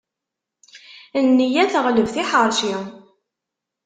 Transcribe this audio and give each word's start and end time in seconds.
Nneyya 1.25 1.65
teɣleb 1.73 2.07
tiḥeṛci. 2.15 2.75